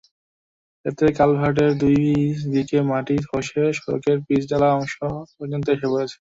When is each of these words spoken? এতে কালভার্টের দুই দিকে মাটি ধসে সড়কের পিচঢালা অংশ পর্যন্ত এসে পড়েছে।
এতে 0.85 1.05
কালভার্টের 1.17 1.71
দুই 1.81 1.97
দিকে 2.53 2.77
মাটি 2.89 3.15
ধসে 3.25 3.63
সড়কের 3.77 4.17
পিচঢালা 4.25 4.69
অংশ 4.77 4.93
পর্যন্ত 5.35 5.65
এসে 5.75 5.87
পড়েছে। 5.91 6.17